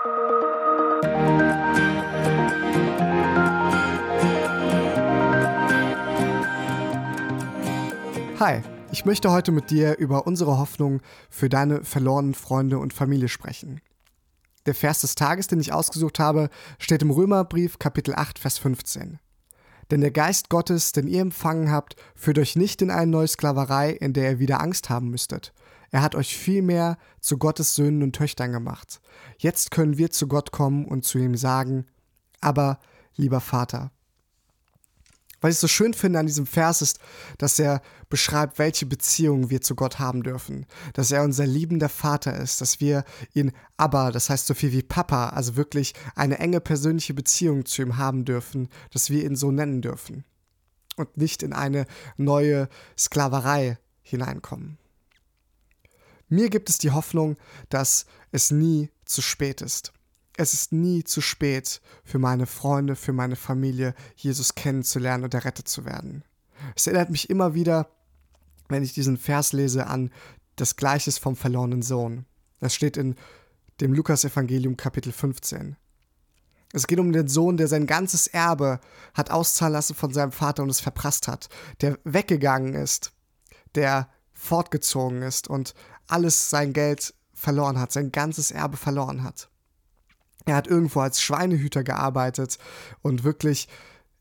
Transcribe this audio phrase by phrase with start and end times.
[0.00, 0.10] Hi,
[8.92, 13.80] ich möchte heute mit dir über unsere Hoffnung für deine verlorenen Freunde und Familie sprechen.
[14.66, 19.18] Der Vers des Tages, den ich ausgesucht habe, steht im Römerbrief Kapitel 8, Vers 15.
[19.90, 23.90] Denn der Geist Gottes, den ihr empfangen habt, führt euch nicht in eine neue Sklaverei,
[23.90, 25.52] in der ihr wieder Angst haben müsstet.
[25.90, 29.00] Er hat euch vielmehr zu Gottes Söhnen und Töchtern gemacht.
[29.38, 31.86] Jetzt können wir zu Gott kommen und zu ihm sagen,
[32.40, 32.78] aber
[33.16, 33.90] lieber Vater.
[35.40, 36.98] Was ich so schön finde an diesem Vers ist,
[37.38, 40.66] dass er beschreibt, welche Beziehungen wir zu Gott haben dürfen.
[40.94, 44.82] Dass er unser liebender Vater ist, dass wir ihn aber, das heißt so viel wie
[44.82, 49.52] Papa, also wirklich eine enge persönliche Beziehung zu ihm haben dürfen, dass wir ihn so
[49.52, 50.24] nennen dürfen.
[50.96, 51.86] Und nicht in eine
[52.16, 54.78] neue Sklaverei hineinkommen.
[56.28, 57.36] Mir gibt es die Hoffnung,
[57.68, 59.92] dass es nie zu spät ist.
[60.36, 65.68] Es ist nie zu spät für meine Freunde, für meine Familie, Jesus kennenzulernen und errettet
[65.68, 66.22] zu werden.
[66.76, 67.90] Es erinnert mich immer wieder,
[68.68, 70.12] wenn ich diesen Vers lese, an
[70.56, 72.26] das Gleiches vom verlorenen Sohn.
[72.60, 73.16] Das steht in
[73.80, 75.76] dem Lukasevangelium Kapitel 15.
[76.72, 78.80] Es geht um den Sohn, der sein ganzes Erbe
[79.14, 81.48] hat auszahlen lassen von seinem Vater und es verprasst hat,
[81.80, 83.12] der weggegangen ist,
[83.74, 85.74] der fortgezogen ist und
[86.08, 89.48] alles sein Geld verloren hat, sein ganzes Erbe verloren hat.
[90.44, 92.58] Er hat irgendwo als Schweinehüter gearbeitet
[93.02, 93.68] und wirklich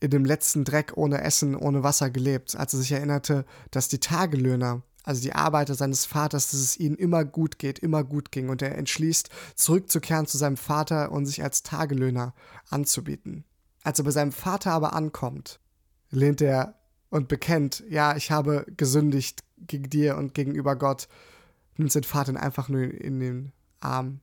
[0.00, 4.00] in dem letzten Dreck ohne Essen, ohne Wasser gelebt, als er sich erinnerte, dass die
[4.00, 8.48] Tagelöhner, also die Arbeiter seines Vaters, dass es ihnen immer gut geht, immer gut ging
[8.48, 12.34] und er entschließt, zurückzukehren zu seinem Vater und sich als Tagelöhner
[12.70, 13.44] anzubieten.
[13.84, 15.60] Als er bei seinem Vater aber ankommt,
[16.10, 16.74] lehnt er
[17.10, 21.08] und bekennt, ja, ich habe gesündigt gegen dir und gegenüber Gott,
[21.76, 24.20] nimmt seinen Vater einfach nur in den Arm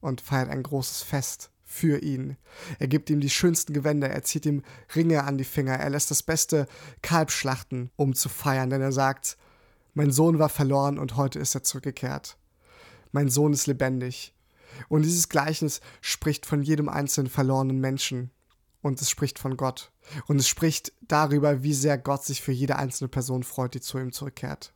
[0.00, 2.36] und feiert ein großes Fest für ihn.
[2.78, 4.62] Er gibt ihm die schönsten Gewänder, er zieht ihm
[4.94, 6.66] Ringe an die Finger, er lässt das beste
[7.02, 9.36] Kalb schlachten, um zu feiern, denn er sagt,
[9.94, 12.36] mein Sohn war verloren und heute ist er zurückgekehrt.
[13.12, 14.34] Mein Sohn ist lebendig.
[14.88, 18.30] Und dieses Gleichnis spricht von jedem einzelnen verlorenen Menschen.
[18.82, 19.90] Und es spricht von Gott.
[20.26, 23.98] Und es spricht darüber, wie sehr Gott sich für jede einzelne Person freut, die zu
[23.98, 24.74] ihm zurückkehrt.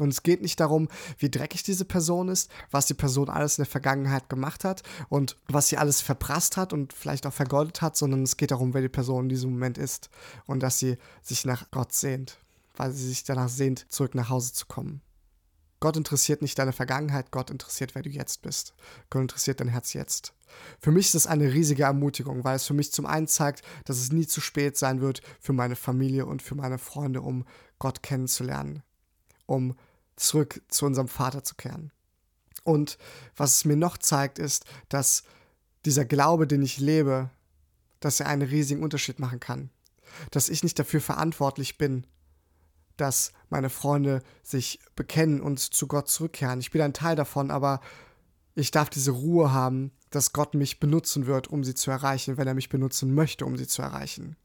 [0.00, 0.88] Und es geht nicht darum,
[1.18, 5.36] wie dreckig diese Person ist, was die Person alles in der Vergangenheit gemacht hat und
[5.48, 8.82] was sie alles verprasst hat und vielleicht auch vergoldet hat, sondern es geht darum, wer
[8.82, 10.10] die Person in diesem Moment ist
[10.46, 12.38] und dass sie sich nach Gott sehnt,
[12.76, 15.02] weil sie sich danach sehnt, zurück nach Hause zu kommen.
[15.80, 18.74] Gott interessiert nicht deine Vergangenheit, Gott interessiert, wer du jetzt bist.
[19.08, 20.34] Gott interessiert dein Herz jetzt.
[20.78, 23.96] Für mich ist es eine riesige Ermutigung, weil es für mich zum einen zeigt, dass
[23.96, 27.46] es nie zu spät sein wird für meine Familie und für meine Freunde, um
[27.78, 28.82] Gott kennenzulernen,
[29.46, 29.74] um
[30.20, 31.92] zurück zu unserem Vater zu kehren.
[32.62, 32.98] Und
[33.36, 35.24] was es mir noch zeigt, ist, dass
[35.84, 37.30] dieser Glaube, den ich lebe,
[38.00, 39.70] dass er einen riesigen Unterschied machen kann.
[40.30, 42.06] Dass ich nicht dafür verantwortlich bin,
[42.96, 46.60] dass meine Freunde sich bekennen und zu Gott zurückkehren.
[46.60, 47.80] Ich bin ein Teil davon, aber
[48.54, 52.48] ich darf diese Ruhe haben, dass Gott mich benutzen wird, um sie zu erreichen, wenn
[52.48, 54.36] er mich benutzen möchte, um sie zu erreichen.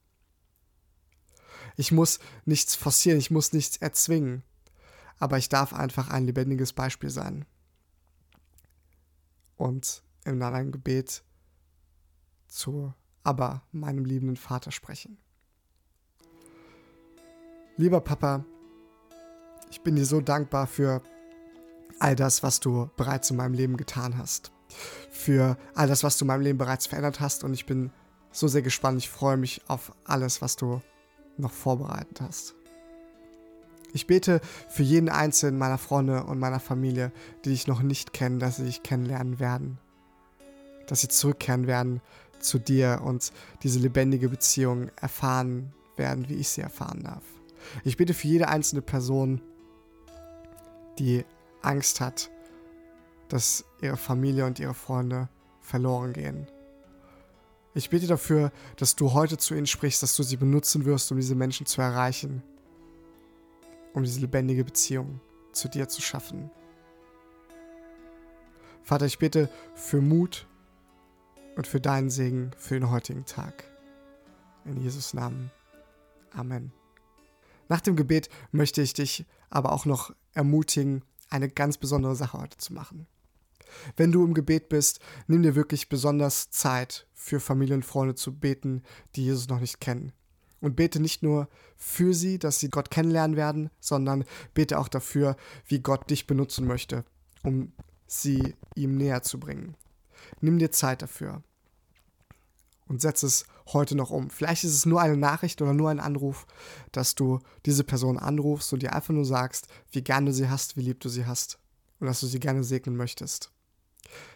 [1.75, 4.43] Ich muss nichts forcieren, ich muss nichts erzwingen
[5.19, 7.45] aber ich darf einfach ein lebendiges Beispiel sein.
[9.55, 11.23] Und in einem Gebet
[12.47, 12.93] zu
[13.23, 15.17] Aber, meinem liebenden Vater, sprechen.
[17.77, 18.45] Lieber Papa,
[19.71, 21.01] ich bin dir so dankbar für
[21.99, 24.51] all das, was du bereits in meinem Leben getan hast.
[25.09, 27.43] Für all das, was du in meinem Leben bereits verändert hast.
[27.43, 27.91] Und ich bin
[28.31, 28.99] so sehr gespannt.
[28.99, 30.81] Ich freue mich auf alles, was du
[31.37, 32.55] noch vorbereitet hast.
[33.95, 37.13] Ich bete für jeden einzelnen meiner Freunde und meiner Familie,
[37.45, 39.77] die dich noch nicht kennen, dass sie dich kennenlernen werden.
[40.87, 42.01] Dass sie zurückkehren werden
[42.39, 43.31] zu dir und
[43.63, 47.23] diese lebendige Beziehung erfahren werden, wie ich sie erfahren darf.
[47.85, 49.39] Ich bete für jede einzelne Person,
[50.99, 51.23] die
[51.61, 52.29] Angst hat,
[53.29, 55.29] dass ihre Familie und ihre Freunde
[55.61, 56.47] verloren gehen.
[57.73, 61.17] Ich bete dafür, dass du heute zu ihnen sprichst, dass du sie benutzen wirst, um
[61.17, 62.43] diese Menschen zu erreichen
[63.95, 65.21] um diese lebendige Beziehung
[65.53, 66.51] zu dir zu schaffen.
[68.83, 70.47] Vater, ich bitte für Mut
[71.55, 73.63] und für deinen Segen für den heutigen Tag.
[74.65, 75.49] In Jesus Namen.
[76.31, 76.71] Amen.
[77.69, 82.57] Nach dem Gebet möchte ich dich aber auch noch ermutigen, eine ganz besondere Sache heute
[82.57, 83.07] zu machen.
[83.95, 88.37] Wenn du im Gebet bist, nimm dir wirklich besonders Zeit für Familie und Freunde zu
[88.37, 88.83] beten,
[89.15, 90.11] die Jesus noch nicht kennen.
[90.61, 95.35] Und bete nicht nur für sie, dass sie Gott kennenlernen werden, sondern bete auch dafür,
[95.67, 97.03] wie Gott dich benutzen möchte,
[97.43, 97.73] um
[98.07, 99.75] sie ihm näher zu bringen.
[100.41, 101.43] Nimm dir Zeit dafür
[102.87, 104.29] und setz es heute noch um.
[104.29, 106.45] Vielleicht ist es nur eine Nachricht oder nur ein Anruf,
[106.91, 110.77] dass du diese Person anrufst und dir einfach nur sagst, wie gern du sie hast,
[110.77, 111.59] wie lieb du sie hast
[111.99, 113.51] und dass du sie gerne segnen möchtest.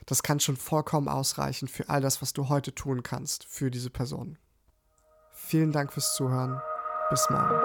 [0.06, 3.92] Das kann schon vollkommen ausreichen für all das, was du heute tun kannst für diese
[3.92, 4.38] Person.
[5.50, 6.62] Vielen Dank fürs Zuhören.
[7.10, 7.60] Bis morgen.